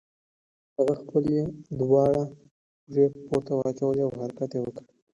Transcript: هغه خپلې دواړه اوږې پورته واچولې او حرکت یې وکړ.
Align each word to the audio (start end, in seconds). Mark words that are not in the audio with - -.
هغه 0.75 0.93
خپلې 1.01 1.37
دواړه 1.79 2.21
اوږې 2.27 3.05
پورته 3.27 3.53
واچولې 3.55 4.01
او 4.05 4.11
حرکت 4.19 4.49
یې 4.55 4.61
وکړ. 4.63 4.85